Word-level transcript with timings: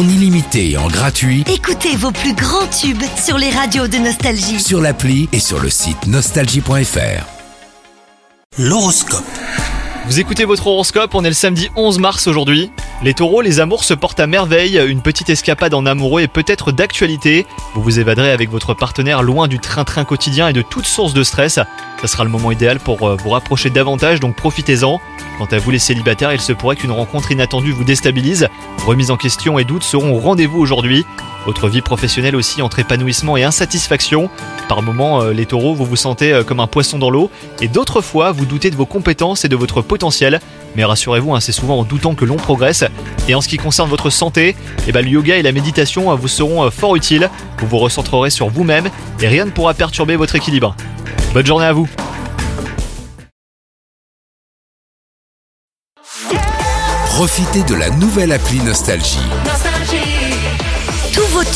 en 0.00 0.08
illimité 0.08 0.70
et 0.70 0.76
en 0.78 0.88
gratuit 0.88 1.44
Écoutez 1.52 1.94
vos 1.94 2.10
plus 2.10 2.32
grands 2.32 2.66
tubes 2.68 3.02
sur 3.22 3.36
les 3.36 3.50
radios 3.50 3.86
de 3.86 3.98
Nostalgie. 3.98 4.58
sur 4.58 4.80
l'appli 4.80 5.28
et 5.32 5.38
sur 5.40 5.60
le 5.60 5.68
site 5.68 6.06
nostalgie.fr. 6.06 7.26
L'horoscope. 8.58 9.24
Vous 10.06 10.18
écoutez 10.18 10.46
votre 10.46 10.66
horoscope, 10.68 11.14
on 11.14 11.22
est 11.22 11.28
le 11.28 11.34
samedi 11.34 11.68
11 11.76 11.98
mars 11.98 12.26
aujourd'hui. 12.28 12.70
Les 13.02 13.14
taureaux, 13.14 13.40
les 13.40 13.60
amours 13.60 13.84
se 13.84 13.94
portent 13.94 14.20
à 14.20 14.26
merveille, 14.26 14.78
une 14.86 15.00
petite 15.00 15.30
escapade 15.30 15.72
en 15.72 15.86
amoureux 15.86 16.20
est 16.20 16.28
peut-être 16.28 16.70
d'actualité. 16.70 17.46
Vous 17.74 17.82
vous 17.82 17.98
évaderez 17.98 18.30
avec 18.30 18.50
votre 18.50 18.74
partenaire 18.74 19.22
loin 19.22 19.48
du 19.48 19.58
train-train 19.58 20.04
quotidien 20.04 20.48
et 20.48 20.52
de 20.52 20.60
toute 20.60 20.84
source 20.84 21.14
de 21.14 21.22
stress. 21.22 21.54
Ça 21.54 22.06
sera 22.06 22.24
le 22.24 22.30
moment 22.30 22.52
idéal 22.52 22.78
pour 22.78 23.08
euh, 23.08 23.16
vous 23.16 23.30
rapprocher 23.30 23.70
davantage, 23.70 24.20
donc 24.20 24.36
profitez-en. 24.36 25.00
Quant 25.38 25.46
à 25.46 25.56
vous 25.56 25.70
les 25.70 25.78
célibataires, 25.78 26.34
il 26.34 26.42
se 26.42 26.52
pourrait 26.52 26.76
qu'une 26.76 26.90
rencontre 26.90 27.32
inattendue 27.32 27.72
vous 27.72 27.84
déstabilise. 27.84 28.48
Remise 28.84 29.10
en 29.10 29.16
question 29.16 29.58
et 29.58 29.64
doutes 29.64 29.82
seront 29.82 30.14
au 30.14 30.20
rendez-vous 30.20 30.58
aujourd'hui. 30.58 31.06
Votre 31.46 31.68
vie 31.68 31.80
professionnelle 31.80 32.36
aussi 32.36 32.62
entre 32.62 32.78
épanouissement 32.78 33.36
et 33.36 33.44
insatisfaction. 33.44 34.28
Par 34.68 34.82
moments, 34.82 35.22
euh, 35.22 35.32
les 35.32 35.46
taureaux, 35.46 35.74
vous 35.74 35.84
vous 35.84 35.96
sentez 35.96 36.32
euh, 36.32 36.44
comme 36.44 36.60
un 36.60 36.66
poisson 36.66 36.98
dans 36.98 37.10
l'eau, 37.10 37.30
et 37.60 37.68
d'autres 37.68 38.02
fois, 38.02 38.32
vous 38.32 38.44
doutez 38.44 38.70
de 38.70 38.76
vos 38.76 38.86
compétences 38.86 39.44
et 39.44 39.48
de 39.48 39.56
votre 39.56 39.80
potentiel. 39.82 40.40
Mais 40.76 40.84
rassurez-vous, 40.84 41.34
hein, 41.34 41.40
c'est 41.40 41.52
souvent 41.52 41.78
en 41.78 41.84
doutant 41.84 42.14
que 42.14 42.24
l'on 42.24 42.36
progresse. 42.36 42.84
Et 43.28 43.34
en 43.34 43.40
ce 43.40 43.48
qui 43.48 43.56
concerne 43.56 43.88
votre 43.88 44.10
santé, 44.10 44.54
eh 44.86 44.92
ben, 44.92 45.04
le 45.04 45.10
yoga 45.10 45.36
et 45.36 45.42
la 45.42 45.52
méditation 45.52 46.12
euh, 46.12 46.14
vous 46.14 46.28
seront 46.28 46.70
fort 46.70 46.94
utiles. 46.96 47.30
Vous 47.58 47.66
vous 47.66 47.78
recentrerez 47.78 48.30
sur 48.30 48.48
vous-même 48.48 48.88
et 49.20 49.28
rien 49.28 49.46
ne 49.46 49.50
pourra 49.50 49.74
perturber 49.74 50.16
votre 50.16 50.36
équilibre. 50.36 50.74
Bonne 51.32 51.46
journée 51.46 51.66
à 51.66 51.72
vous 51.72 51.88
Profitez 57.20 57.62
de 57.64 57.74
la 57.74 57.90
nouvelle 57.90 58.32
appli 58.32 58.60
Nostalgie. 58.60 59.18